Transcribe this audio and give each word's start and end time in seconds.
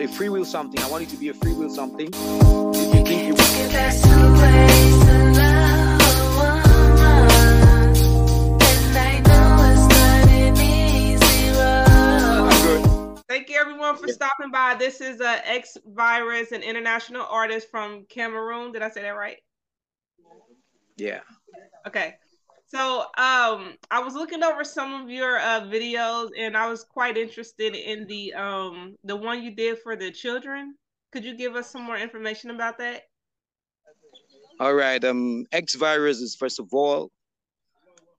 a 0.00 0.08
free 0.08 0.30
will 0.30 0.44
something. 0.44 0.80
I 0.82 0.88
want 0.88 1.02
it 1.02 1.10
to 1.10 1.16
be 1.16 1.28
a 1.28 1.34
free 1.34 1.52
will 1.52 1.68
something. 1.68 2.08
If 2.08 2.94
you 2.94 3.04
think 3.04 3.26
you 3.26 3.34
Thank 13.28 13.48
you 13.48 13.56
everyone 13.60 13.96
for 13.96 14.08
stopping 14.08 14.50
by. 14.50 14.74
This 14.74 15.00
is 15.00 15.20
uh, 15.20 15.40
X 15.44 15.76
Virus, 15.86 16.52
an 16.52 16.62
international 16.62 17.26
artist 17.28 17.70
from 17.70 18.06
Cameroon. 18.08 18.72
Did 18.72 18.82
I 18.82 18.88
say 18.90 19.02
that 19.02 19.10
right? 19.10 19.36
Yeah. 20.96 21.20
Okay. 21.86 22.14
So 22.72 23.00
um, 23.18 23.74
I 23.90 23.98
was 23.98 24.14
looking 24.14 24.44
over 24.44 24.62
some 24.62 25.02
of 25.02 25.10
your 25.10 25.38
uh, 25.40 25.62
videos, 25.62 26.30
and 26.38 26.56
I 26.56 26.68
was 26.68 26.84
quite 26.84 27.16
interested 27.16 27.74
in 27.74 28.06
the 28.06 28.32
um, 28.34 28.94
the 29.02 29.16
one 29.16 29.42
you 29.42 29.50
did 29.50 29.78
for 29.82 29.96
the 29.96 30.12
children. 30.12 30.76
Could 31.10 31.24
you 31.24 31.36
give 31.36 31.56
us 31.56 31.68
some 31.68 31.82
more 31.82 31.96
information 31.96 32.50
about 32.50 32.78
that? 32.78 33.02
All 34.60 34.74
right. 34.74 35.02
Um, 35.04 35.46
X-Viruz 35.50 36.22
is 36.22 36.36
first 36.38 36.60
of 36.60 36.68
all, 36.72 37.10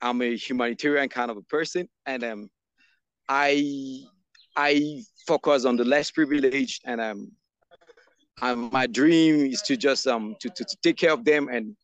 I'm 0.00 0.22
a 0.22 0.36
humanitarian 0.36 1.08
kind 1.08 1.32
of 1.32 1.38
a 1.38 1.42
person, 1.42 1.88
and 2.04 2.22
um, 2.22 2.50
I 3.28 4.04
I 4.56 5.02
focus 5.26 5.64
on 5.64 5.76
the 5.76 5.84
less 5.84 6.12
privileged, 6.12 6.82
and 6.84 7.00
um, 7.00 7.32
and 8.40 8.70
my 8.70 8.86
dream 8.86 9.46
is 9.46 9.60
to 9.62 9.76
just 9.76 10.06
um 10.06 10.36
to, 10.38 10.48
to, 10.50 10.64
to 10.64 10.76
take 10.84 10.98
care 10.98 11.12
of 11.12 11.24
them, 11.24 11.48
and 11.48 11.74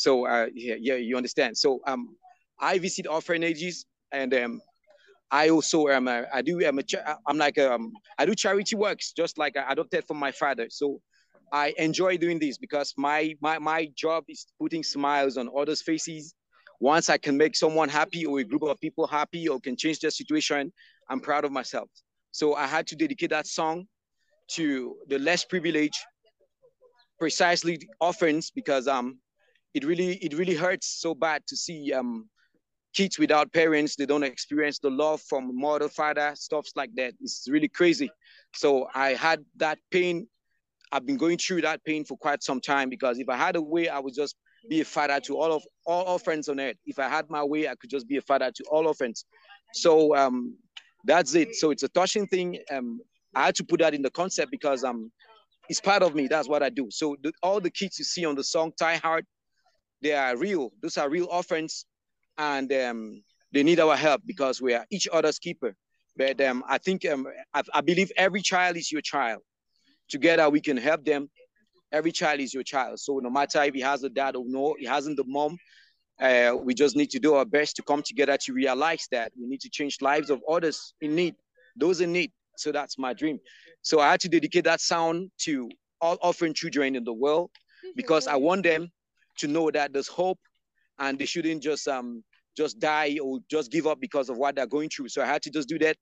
so 0.00 0.26
uh 0.26 0.46
yeah 0.54 0.76
yeah 0.80 0.94
you 0.94 1.16
understand. 1.16 1.56
So 1.58 1.80
um, 1.86 2.16
I 2.58 2.78
visit 2.78 3.06
orphanages, 3.06 3.84
and 4.10 4.32
um, 4.34 4.62
I 5.30 5.50
also 5.50 5.88
am 5.88 6.08
a, 6.08 6.24
I 6.32 6.40
do 6.42 6.66
I'm 6.66 6.78
a 6.78 6.84
I'm 7.26 7.36
like 7.36 7.58
um 7.58 7.92
I 8.18 8.24
do 8.24 8.34
charity 8.34 8.76
works 8.76 9.12
just 9.12 9.36
like 9.36 9.56
I 9.58 9.72
adopted 9.72 10.06
from 10.06 10.16
my 10.16 10.32
father. 10.32 10.68
So 10.70 11.00
I 11.52 11.74
enjoy 11.76 12.16
doing 12.16 12.38
this 12.38 12.56
because 12.56 12.94
my 12.96 13.34
my 13.42 13.58
my 13.58 13.90
job 13.94 14.24
is 14.28 14.46
putting 14.58 14.82
smiles 14.82 15.36
on 15.36 15.50
others' 15.56 15.82
faces. 15.82 16.34
Once 16.80 17.10
I 17.10 17.18
can 17.18 17.36
make 17.36 17.54
someone 17.54 17.90
happy 17.90 18.24
or 18.24 18.40
a 18.40 18.44
group 18.44 18.62
of 18.62 18.80
people 18.80 19.06
happy 19.06 19.46
or 19.48 19.60
can 19.60 19.76
change 19.76 19.98
their 20.00 20.10
situation, 20.10 20.72
I'm 21.10 21.20
proud 21.20 21.44
of 21.44 21.52
myself. 21.52 21.90
So 22.30 22.54
I 22.54 22.66
had 22.66 22.86
to 22.86 22.96
dedicate 22.96 23.30
that 23.30 23.46
song 23.46 23.84
to 24.56 24.96
the 25.08 25.18
less 25.18 25.44
privileged, 25.44 26.00
precisely 27.18 27.76
orphans, 28.00 28.50
because 28.50 28.88
um, 28.88 29.18
it 29.74 29.84
really 29.84 30.14
it 30.16 30.34
really 30.36 30.54
hurts 30.54 30.86
so 31.00 31.14
bad 31.14 31.42
to 31.46 31.56
see 31.56 31.92
um, 31.92 32.28
kids 32.94 33.18
without 33.18 33.52
parents. 33.52 33.96
They 33.96 34.06
don't 34.06 34.22
experience 34.22 34.78
the 34.78 34.90
love 34.90 35.20
from 35.22 35.58
mother, 35.58 35.88
father, 35.88 36.32
stuff 36.34 36.66
like 36.74 36.90
that. 36.96 37.14
It's 37.20 37.46
really 37.48 37.68
crazy. 37.68 38.10
So 38.54 38.88
I 38.94 39.10
had 39.10 39.44
that 39.56 39.78
pain. 39.90 40.26
I've 40.92 41.06
been 41.06 41.16
going 41.16 41.38
through 41.38 41.62
that 41.62 41.84
pain 41.84 42.04
for 42.04 42.16
quite 42.16 42.42
some 42.42 42.60
time 42.60 42.90
because 42.90 43.18
if 43.18 43.28
I 43.28 43.36
had 43.36 43.54
a 43.54 43.62
way, 43.62 43.88
I 43.88 44.00
would 44.00 44.14
just 44.14 44.34
be 44.68 44.80
a 44.80 44.84
father 44.84 45.20
to 45.20 45.38
all 45.38 45.52
of 45.52 45.62
all 45.86 46.04
orphans 46.08 46.48
on 46.48 46.58
earth. 46.58 46.76
If 46.84 46.98
I 46.98 47.08
had 47.08 47.30
my 47.30 47.44
way, 47.44 47.68
I 47.68 47.74
could 47.76 47.90
just 47.90 48.08
be 48.08 48.16
a 48.16 48.22
father 48.22 48.50
to 48.50 48.64
all 48.70 48.88
orphans. 48.88 49.24
So 49.72 50.16
um, 50.16 50.56
that's 51.04 51.34
it. 51.34 51.54
So 51.54 51.70
it's 51.70 51.84
a 51.84 51.88
touching 51.88 52.26
thing. 52.26 52.58
Um, 52.72 53.00
I 53.34 53.46
had 53.46 53.54
to 53.56 53.64
put 53.64 53.80
that 53.80 53.94
in 53.94 54.02
the 54.02 54.10
concept 54.10 54.50
because 54.50 54.82
um, 54.82 55.12
it's 55.68 55.80
part 55.80 56.02
of 56.02 56.14
me. 56.14 56.26
That's 56.26 56.48
what 56.48 56.62
I 56.62 56.70
do. 56.70 56.88
So 56.90 57.16
the, 57.22 57.32
all 57.42 57.60
the 57.60 57.70
kids 57.70 57.98
you 57.98 58.04
see 58.04 58.24
on 58.24 58.34
the 58.34 58.44
song 58.44 58.72
"Tie 58.76 58.96
Hard," 58.96 59.24
they 60.02 60.12
are 60.12 60.36
real. 60.36 60.72
Those 60.82 60.96
are 60.96 61.08
real 61.08 61.26
orphans, 61.30 61.86
and 62.38 62.72
um, 62.72 63.22
they 63.52 63.62
need 63.62 63.80
our 63.80 63.96
help 63.96 64.22
because 64.24 64.60
we 64.60 64.74
are 64.74 64.86
each 64.90 65.08
other's 65.12 65.38
keeper. 65.38 65.74
But 66.16 66.40
um, 66.40 66.64
I 66.68 66.78
think 66.78 67.06
um, 67.06 67.26
I, 67.54 67.62
I 67.74 67.80
believe 67.80 68.10
every 68.16 68.42
child 68.42 68.76
is 68.76 68.90
your 68.90 69.02
child. 69.02 69.42
Together 70.08 70.48
we 70.50 70.60
can 70.60 70.76
help 70.76 71.04
them. 71.04 71.30
Every 71.92 72.12
child 72.12 72.40
is 72.40 72.54
your 72.54 72.62
child. 72.62 72.98
So 73.00 73.18
no 73.18 73.30
matter 73.30 73.62
if 73.62 73.74
he 73.74 73.80
has 73.80 74.04
a 74.04 74.08
dad 74.08 74.36
or 74.36 74.44
no, 74.46 74.76
he 74.78 74.86
hasn't 74.86 75.16
the 75.16 75.24
mom, 75.26 75.56
uh, 76.20 76.54
we 76.62 76.74
just 76.74 76.96
need 76.96 77.10
to 77.10 77.18
do 77.18 77.34
our 77.34 77.44
best 77.44 77.76
to 77.76 77.82
come 77.82 78.02
together 78.02 78.36
to 78.36 78.52
realize 78.52 79.06
that 79.10 79.32
we 79.40 79.46
need 79.46 79.60
to 79.60 79.70
change 79.70 79.98
lives 80.00 80.30
of 80.30 80.40
others 80.48 80.94
in 81.00 81.14
need, 81.14 81.34
those 81.76 82.00
in 82.00 82.12
need. 82.12 82.32
So 82.56 82.70
that's 82.70 82.98
my 82.98 83.14
dream. 83.14 83.38
So 83.82 84.00
I 84.00 84.10
had 84.10 84.20
to 84.20 84.28
dedicate 84.28 84.64
that 84.64 84.80
sound 84.80 85.30
to 85.42 85.68
all 86.00 86.18
orphan 86.22 86.54
children 86.54 86.94
in 86.94 87.04
the 87.04 87.12
world 87.12 87.50
because 87.96 88.26
I 88.26 88.36
want 88.36 88.64
them 88.64 88.90
to 89.38 89.48
know 89.48 89.70
that 89.70 89.92
there's 89.92 90.08
hope 90.08 90.38
and 90.98 91.18
they 91.18 91.26
shouldn't 91.26 91.62
just 91.62 91.88
um 91.88 92.22
just 92.56 92.78
die 92.78 93.18
or 93.22 93.38
just 93.50 93.70
give 93.70 93.86
up 93.86 94.00
because 94.00 94.28
of 94.28 94.36
what 94.36 94.56
they're 94.56 94.66
going 94.66 94.88
through. 94.88 95.08
So 95.08 95.22
I 95.22 95.26
had 95.26 95.42
to 95.42 95.50
just 95.50 95.68
do 95.68 95.78
that 95.78 95.96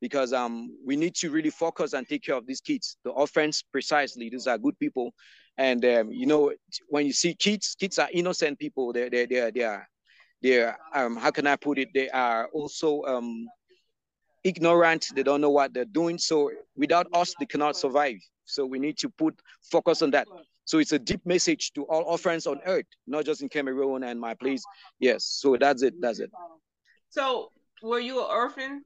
because 0.00 0.32
um 0.32 0.70
we 0.84 0.96
need 0.96 1.14
to 1.16 1.30
really 1.30 1.50
focus 1.50 1.92
and 1.92 2.06
take 2.06 2.22
care 2.22 2.36
of 2.36 2.46
these 2.46 2.60
kids. 2.60 2.96
The 3.04 3.12
offense 3.12 3.62
precisely, 3.62 4.28
these 4.28 4.46
are 4.46 4.58
good 4.58 4.78
people 4.78 5.12
and 5.58 5.84
um, 5.84 6.12
you 6.12 6.26
know, 6.26 6.52
when 6.88 7.04
you 7.04 7.12
see 7.12 7.34
kids, 7.34 7.76
kids 7.78 7.98
are 7.98 8.08
innocent 8.12 8.58
people. 8.60 8.92
They're 8.92 9.10
they 9.10 9.26
they 9.26 9.50
they 9.52 9.64
are 9.64 9.88
they're 10.40 10.78
um 10.94 11.16
how 11.16 11.32
can 11.32 11.48
I 11.48 11.56
put 11.56 11.78
it? 11.78 11.88
They 11.92 12.08
are 12.10 12.46
also 12.52 13.02
um 13.02 13.48
ignorant. 14.44 15.06
They 15.14 15.24
don't 15.24 15.40
know 15.40 15.50
what 15.50 15.74
they're 15.74 15.84
doing. 15.84 16.16
So 16.16 16.50
without 16.76 17.08
us, 17.12 17.34
they 17.40 17.46
cannot 17.46 17.76
survive. 17.76 18.18
So 18.44 18.64
we 18.64 18.78
need 18.78 18.96
to 18.98 19.10
put 19.10 19.34
focus 19.70 20.00
on 20.00 20.12
that. 20.12 20.28
So 20.68 20.76
it's 20.76 20.92
a 20.92 20.98
deep 20.98 21.24
message 21.24 21.72
to 21.72 21.84
all 21.84 22.10
our 22.10 22.18
friends 22.18 22.46
on 22.46 22.60
earth, 22.66 22.84
not 23.06 23.24
just 23.24 23.40
in 23.40 23.48
Cameroon 23.48 24.02
and 24.04 24.20
my 24.20 24.34
place. 24.34 24.62
Yes. 25.00 25.24
So 25.24 25.56
that's 25.56 25.82
it. 25.82 25.94
That's 25.98 26.18
it. 26.18 26.30
So 27.08 27.50
were 27.82 28.00
you 28.00 28.20
an 28.20 28.26
orphan? 28.28 28.84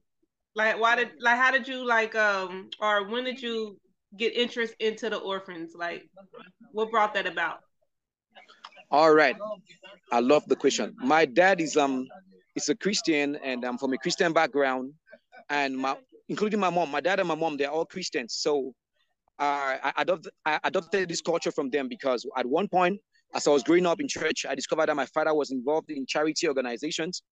Like 0.55 0.79
why 0.79 0.95
did 0.95 1.09
like 1.19 1.39
how 1.39 1.51
did 1.51 1.67
you 1.67 1.85
like 1.85 2.15
um 2.15 2.71
or 2.79 3.09
when 3.09 3.25
did 3.25 3.43
you 3.43 3.79
get 4.17 4.33
interest 4.37 4.75
into 4.79 5.11
the 5.11 5.17
orphans? 5.17 5.73
Like, 5.77 6.09
what 6.71 6.93
brought 6.93 7.15
that 7.15 7.27
about? 7.27 7.59
All 8.93 9.13
right, 9.13 9.35
I 10.13 10.21
love 10.21 10.47
the 10.47 10.55
question. 10.55 10.95
My 11.03 11.25
dad 11.25 11.61
is 11.61 11.77
um 11.77 12.07
is 12.55 12.69
a 12.69 12.77
Christian, 12.77 13.35
and 13.43 13.65
I'm 13.65 13.77
from 13.77 13.93
a 13.93 13.99
Christian 13.99 14.33
background, 14.33 14.93
and 15.51 15.77
my 15.77 15.97
including 16.29 16.61
my 16.61 16.71
mom, 16.71 16.93
my 16.93 17.01
dad 17.01 17.19
and 17.19 17.27
my 17.27 17.35
mom, 17.35 17.57
they're 17.57 17.73
all 17.73 17.87
Christians. 17.87 18.35
So 18.35 18.73
I 19.43 19.93
adopted 19.97 20.33
I 20.45 20.61
adopted 20.65 21.09
this 21.09 21.21
culture 21.21 21.53
from 21.53 21.71
them 21.71 21.89
because 21.89 22.27
at 22.37 22.47
one 22.47 22.69
point, 22.69 23.01
as 23.35 23.47
I 23.47 23.51
was 23.51 23.63
growing 23.63 23.87
up 23.87 24.01
in 24.01 24.09
church, 24.09 24.47
I 24.49 24.55
discovered 24.55 24.89
that 24.89 24.97
my 24.97 25.07
father 25.07 25.35
was 25.35 25.51
involved 25.51 25.91
in 25.91 26.07
charity 26.07 26.49
organizations, 26.49 27.23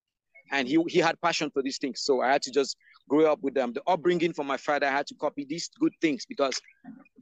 and 0.50 0.66
he 0.66 0.82
he 0.88 0.99
had 0.99 1.20
passion 1.20 1.50
for 1.50 1.62
these 1.62 1.78
things. 1.78 2.03
So 2.03 2.20
I 2.20 2.32
had 2.32 2.43
to 2.43 2.50
just 2.50 2.76
grow 3.09 3.31
up 3.31 3.41
with 3.43 3.54
them. 3.54 3.72
The 3.72 3.82
upbringing 3.87 4.32
from 4.32 4.47
my 4.47 4.56
father, 4.56 4.87
I 4.87 4.91
had 4.91 5.06
to 5.09 5.15
copy 5.15 5.47
these 5.49 5.69
good 5.81 5.93
things 6.00 6.25
because 6.26 6.60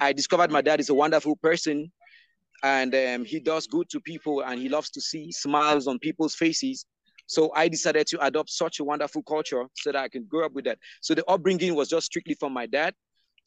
I 0.00 0.12
discovered 0.12 0.50
my 0.50 0.62
dad 0.62 0.80
is 0.80 0.90
a 0.90 0.94
wonderful 0.94 1.36
person 1.36 1.90
and 2.62 2.94
um, 2.94 3.24
he 3.24 3.40
does 3.40 3.66
good 3.66 3.88
to 3.90 4.00
people 4.00 4.42
and 4.42 4.60
he 4.60 4.68
loves 4.68 4.90
to 4.90 5.00
see 5.00 5.30
smiles 5.32 5.86
on 5.86 5.98
people's 5.98 6.34
faces. 6.34 6.84
So 7.26 7.52
I 7.54 7.68
decided 7.68 8.06
to 8.08 8.24
adopt 8.24 8.50
such 8.50 8.80
a 8.80 8.84
wonderful 8.84 9.22
culture 9.22 9.64
so 9.74 9.92
that 9.92 9.98
I 9.98 10.08
can 10.08 10.24
grow 10.24 10.46
up 10.46 10.52
with 10.52 10.64
that. 10.64 10.78
So 11.02 11.14
the 11.14 11.24
upbringing 11.26 11.74
was 11.74 11.88
just 11.88 12.06
strictly 12.06 12.34
from 12.34 12.52
my 12.52 12.66
dad. 12.66 12.94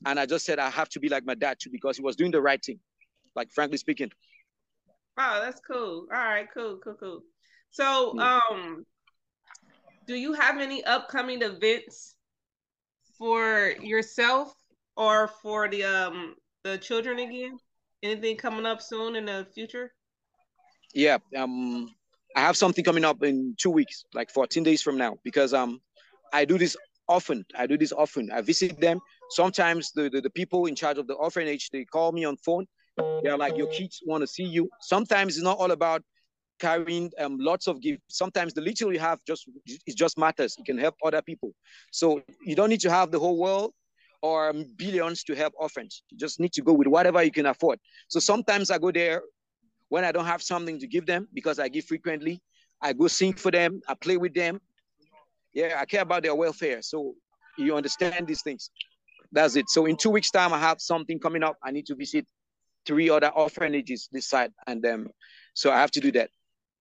And 0.06 0.19
I 0.19 0.25
just 0.25 0.45
said 0.45 0.59
I 0.59 0.69
have 0.69 0.89
to 0.89 1.00
be 1.00 1.09
like 1.09 1.25
my 1.25 1.35
dad 1.35 1.57
too 1.59 1.69
because 1.69 1.97
he 1.97 2.03
was 2.03 2.16
doing 2.16 2.31
the 2.31 2.41
right 2.41 2.63
thing, 2.63 2.79
like 3.35 3.51
frankly 3.51 3.78
speaking. 3.78 4.12
Wow, 5.17 5.39
that's 5.41 5.62
cool. 5.62 6.07
All 6.12 6.17
right, 6.17 6.47
cool, 6.53 6.79
cool, 6.84 6.95
cool. 7.00 7.22
So 7.72 8.17
um 8.19 8.85
do 10.07 10.16
you 10.16 10.34
have 10.34 10.57
any 10.57 10.84
upcoming 10.84 11.41
events 11.41 12.16
for 13.17 13.73
yourself 13.81 14.53
or 14.97 15.28
for 15.28 15.69
the 15.69 15.84
um 15.84 16.35
the 16.63 16.78
children 16.78 17.19
again? 17.19 17.57
Anything 18.03 18.35
coming 18.38 18.66
up 18.66 18.81
soon 18.81 19.16
in 19.16 19.25
the 19.25 19.47
future? 19.53 19.94
Yeah, 20.94 21.18
um, 21.38 21.94
I 22.35 22.41
have 22.41 22.57
something 22.57 22.83
coming 22.83 23.06
up 23.06 23.23
in 23.23 23.56
two 23.57 23.69
weeks, 23.69 24.06
like 24.13 24.31
14 24.31 24.63
days 24.63 24.81
from 24.81 24.98
now, 24.98 25.18
because 25.24 25.53
um, 25.53 25.81
I 26.33 26.45
do 26.45 26.57
this 26.57 26.75
often. 27.07 27.45
I 27.56 27.68
do 27.68 27.77
this 27.77 27.92
often. 27.92 28.31
I 28.31 28.42
visit 28.42 28.80
them. 28.80 29.00
Sometimes 29.31 29.92
the, 29.92 30.10
the, 30.10 30.22
the 30.22 30.30
people 30.30 30.66
in 30.66 30.75
charge 30.75 30.98
of 30.98 31.07
the 31.07 31.13
orphanage 31.13 31.69
they 31.72 31.86
call 31.86 32.12
me 32.12 32.25
on 32.25 32.38
phone. 32.38 32.66
They're 33.24 33.38
like, 33.38 33.57
your 33.57 33.68
kids 33.68 34.01
want 34.06 34.22
to 34.22 34.28
see 34.28 34.44
you. 34.44 34.69
Sometimes 34.81 35.36
it's 35.36 35.44
not 35.44 35.57
all 35.57 35.72
about 35.72 36.04
carrying 36.60 37.12
um, 37.19 37.38
lots 37.39 37.68
of 37.68 37.81
gifts. 37.81 38.04
Sometimes 38.10 38.54
the 38.54 38.62
little 38.62 38.94
you 38.94 39.00
have 39.00 39.19
just 39.25 39.50
it 39.66 39.95
just 39.95 40.18
matters. 40.18 40.56
It 40.60 40.66
can 40.66 40.78
help 40.78 40.95
other 41.04 41.22
people. 41.22 41.54
So 41.92 42.22
you 42.45 42.56
don't 42.56 42.69
need 42.69 42.81
to 42.81 42.92
have 42.92 43.12
the 43.12 43.19
whole 43.19 43.38
world 43.38 43.74
or 44.22 44.54
billions 44.78 45.24
to 45.24 45.36
help 45.36 45.54
orphans. 45.57 46.04
You 46.10 46.18
just 46.18 46.39
need 46.39 46.54
to 46.54 46.62
go 46.62 46.74
with 46.74 46.88
whatever 46.88 47.24
you 47.24 47.31
can 47.31 47.48
afford. 47.48 47.80
So 48.07 48.19
sometimes 48.19 48.69
I 48.69 48.77
go 48.77 48.92
there 48.92 49.24
when 49.89 50.06
I 50.06 50.12
don't 50.12 50.25
have 50.25 50.42
something 50.42 50.80
to 50.80 50.88
give 50.88 51.06
them 51.06 51.27
because 51.34 51.57
I 51.60 51.68
give 51.68 51.86
frequently. 51.86 52.42
I 52.81 52.94
go 52.94 53.07
sing 53.07 53.34
for 53.34 53.51
them. 53.51 53.81
I 53.88 53.94
play 53.95 54.18
with 54.18 54.34
them. 54.34 54.62
Yeah, 55.54 55.77
I 55.80 55.86
care 55.86 56.01
about 56.01 56.24
their 56.24 56.36
welfare. 56.36 56.81
So 56.81 57.16
you 57.57 57.75
understand 57.75 58.27
these 58.27 58.42
things. 58.42 58.69
That's 59.31 59.56
it. 59.56 59.69
So 59.69 59.86
in 59.86 59.95
two 59.95 60.10
weeks' 60.10 60.31
time, 60.31 60.54
I 60.54 60.60
have 60.60 60.81
something 60.81 61.19
coming 61.19 61.44
up. 61.44 61.57
I 61.63 61.72
need 61.72 61.86
to 61.88 61.95
visit 61.95 62.28
three 62.86 63.10
other 63.10 63.30
orphanages 63.30 64.10
this 64.12 64.28
side, 64.28 64.51
and 64.68 64.86
um, 64.86 65.07
so 65.54 65.72
I 65.72 65.80
have 65.80 65.92
to 65.92 66.00
do 66.00 66.12
that. 66.13 66.30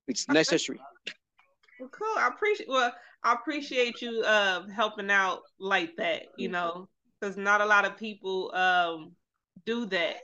It's 0.09 0.29
necessary. 0.29 0.81
Well, 1.79 1.89
cool. 1.91 2.15
I 2.19 2.29
appreciate. 2.29 2.69
Well, 2.69 2.93
I 3.23 3.35
appreciate 3.35 4.03
you 4.03 4.23
uh 4.23 4.67
helping 4.69 5.11
out 5.11 5.43
like 5.59 5.97
that. 5.97 6.23
You 6.37 6.49
know, 6.49 6.89
because 7.21 7.37
not 7.37 7.61
a 7.61 7.67
lot 7.67 7.85
of 7.85 7.97
people 7.97 8.55
um 8.55 9.13
do 9.67 9.87
that 9.87 10.17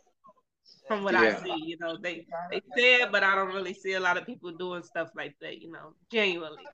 from 0.89 1.05
what 1.05 1.15
yeah. 1.15 1.39
I 1.39 1.45
see. 1.45 1.65
You 1.65 1.77
know, 1.79 1.97
they 1.97 2.27
they 2.51 2.61
said, 2.77 3.13
but 3.13 3.23
I 3.23 3.35
don't 3.35 3.55
really 3.55 3.75
see 3.75 3.93
a 3.93 4.01
lot 4.01 4.17
of 4.17 4.27
people 4.27 4.51
doing 4.53 4.83
stuff 4.83 5.11
like 5.17 5.37
that. 5.41 5.61
You 5.61 5.71
know, 5.71 5.95
genuinely. 6.11 6.65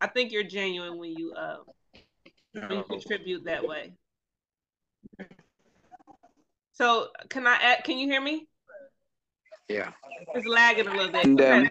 I 0.00 0.06
think 0.06 0.32
you're 0.32 0.44
genuine 0.44 0.98
when 0.98 1.12
you 1.16 1.32
uh 1.32 1.58
when 2.52 2.70
you 2.70 2.84
contribute 2.84 3.44
that 3.44 3.66
way. 3.66 3.92
So 6.72 7.08
can 7.28 7.46
I 7.46 7.54
add, 7.54 7.84
can 7.84 7.98
you 7.98 8.06
hear 8.06 8.20
me? 8.20 8.46
Yeah. 9.68 9.92
It's 10.34 10.46
lagging 10.46 10.86
a 10.86 10.92
little 10.92 11.12
bit. 11.12 11.24
And, 11.24 11.40
um, 11.40 11.60
okay. 11.60 11.70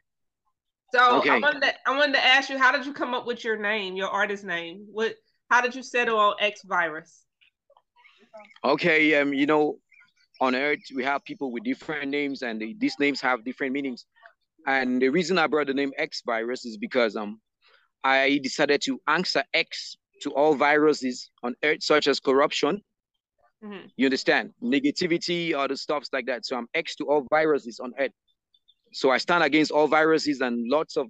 So 0.94 1.18
okay. 1.20 1.30
I 1.32 1.40
wanted 1.40 1.62
to, 1.64 1.74
I 1.86 1.98
wanted 1.98 2.14
to 2.14 2.26
ask 2.26 2.50
you, 2.50 2.58
how 2.58 2.72
did 2.72 2.86
you 2.86 2.94
come 2.94 3.14
up 3.14 3.26
with 3.26 3.44
your 3.44 3.58
name, 3.58 3.96
your 3.96 4.10
artist 4.10 4.44
name? 4.44 4.86
What 4.90 5.16
how 5.50 5.62
did 5.62 5.76
you 5.76 5.84
settle 5.84 6.18
on 6.18 6.36
X-Viruz? 6.40 7.24
Okay, 8.64 9.16
um, 9.16 9.34
you 9.34 9.46
know, 9.46 9.80
on 10.40 10.56
Earth 10.56 10.80
we 10.96 11.04
have 11.04 11.24
people 11.24 11.52
with 11.52 11.64
different 11.64 12.10
names, 12.10 12.42
and 12.42 12.62
they, 12.62 12.76
these 12.78 12.96
names 13.00 13.20
have 13.22 13.44
different 13.44 13.74
meanings. 13.74 14.06
And 14.66 15.02
the 15.02 15.10
reason 15.10 15.38
I 15.38 15.48
brought 15.48 15.68
the 15.68 15.74
name 15.74 15.92
X-Viruz 15.98 16.66
is 16.66 16.78
because 16.78 17.16
um, 17.16 17.40
I 18.04 18.40
decided 18.44 18.82
to 18.84 19.00
answer 19.08 19.44
X 19.54 19.98
to 20.22 20.32
all 20.32 20.56
viruses 20.56 21.32
on 21.44 21.56
Earth, 21.64 21.84
such 21.84 22.08
as 22.08 22.20
corruption. 22.20 22.82
Mm-hmm. 23.64 23.88
You 23.96 24.06
understand? 24.08 24.54
Negativity, 24.64 25.58
or 25.58 25.68
the 25.68 25.78
stuffs 25.78 26.10
like 26.14 26.28
that. 26.28 26.46
So 26.46 26.58
I'm 26.58 26.68
X 26.74 26.96
to 26.98 27.06
all 27.06 27.26
viruses 27.30 27.80
on 27.80 27.94
Earth. 28.00 28.12
So 28.94 29.10
I 29.12 29.18
stand 29.18 29.44
against 29.44 29.72
all 29.72 29.88
viruses 29.88 30.42
and 30.42 30.70
lots 30.70 30.96
of 30.96 31.08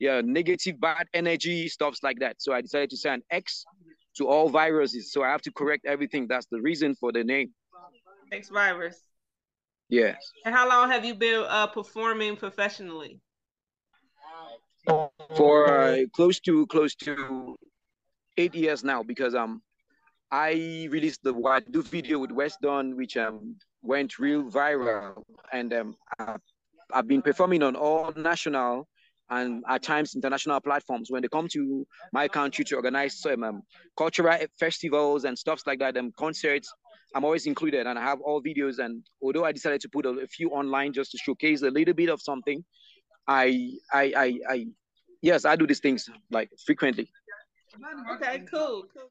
yeah, 0.00 0.20
negative 0.24 0.80
bad 0.80 1.06
energy, 1.12 1.68
stuffs 1.68 2.02
like 2.02 2.20
that. 2.20 2.36
So 2.38 2.52
I 2.52 2.60
decided 2.60 2.90
to 2.90 2.96
say 2.96 3.10
an 3.10 3.22
X 3.30 3.64
to 4.16 4.28
all 4.28 4.48
viruses. 4.48 5.12
So 5.12 5.22
I 5.22 5.30
have 5.30 5.42
to 5.42 5.52
correct 5.52 5.84
everything. 5.86 6.26
That's 6.28 6.46
the 6.50 6.60
reason 6.60 6.94
for 6.94 7.12
the 7.12 7.24
name. 7.24 7.52
X-Viruz. 8.32 8.96
Yes. 9.88 10.16
And 10.44 10.54
how 10.54 10.68
long 10.68 10.90
have 10.90 11.04
you 11.04 11.14
been 11.14 11.44
uh, 11.48 11.66
performing 11.66 12.36
professionally? 12.36 13.20
For 15.36 15.80
uh, 15.80 15.98
close 16.14 16.40
to 16.40 16.66
close 16.66 16.94
to 16.96 17.56
eight 18.36 18.54
years 18.54 18.84
now, 18.84 19.02
because 19.02 19.34
um, 19.34 19.60
I 20.30 20.88
released 20.90 21.22
the 21.22 21.32
What 21.32 21.70
Do 21.72 21.82
video 21.82 22.18
with 22.18 22.32
West 22.32 22.58
Don, 22.60 22.96
which 22.96 23.16
um 23.16 23.56
went 23.82 24.18
real 24.18 24.42
viral, 24.42 25.22
and 25.52 25.72
um, 25.72 25.96
I've, 26.18 26.40
I've 26.92 27.08
been 27.08 27.22
performing 27.22 27.62
on 27.62 27.76
all 27.76 28.12
national 28.16 28.88
and 29.30 29.62
at 29.68 29.82
times 29.82 30.14
international 30.14 30.60
platforms 30.60 31.10
when 31.10 31.22
they 31.22 31.28
come 31.28 31.48
to 31.48 31.86
my 32.12 32.28
country 32.28 32.64
to 32.64 32.76
organize 32.76 33.20
some 33.20 33.44
um, 33.44 33.62
cultural 33.96 34.38
festivals 34.58 35.24
and 35.24 35.38
stuff 35.38 35.62
like 35.66 35.78
that, 35.78 35.96
um, 35.96 36.12
concerts. 36.18 36.72
I'm 37.14 37.24
always 37.24 37.46
included, 37.46 37.86
and 37.86 37.98
I 37.98 38.02
have 38.02 38.20
all 38.20 38.42
videos. 38.42 38.78
And 38.78 39.02
although 39.22 39.44
I 39.44 39.52
decided 39.52 39.80
to 39.82 39.88
put 39.88 40.06
a, 40.06 40.10
a 40.10 40.26
few 40.26 40.50
online 40.50 40.92
just 40.92 41.10
to 41.12 41.18
showcase 41.18 41.62
a 41.62 41.70
little 41.70 41.94
bit 41.94 42.08
of 42.08 42.20
something, 42.20 42.64
I, 43.26 43.70
I, 43.92 44.12
I, 44.16 44.38
I, 44.48 44.66
yes, 45.22 45.44
I 45.44 45.56
do 45.56 45.66
these 45.66 45.80
things 45.80 46.08
like 46.30 46.50
frequently. 46.66 47.10
Okay, 48.14 48.44
cool, 48.50 48.84
cool. 48.94 49.10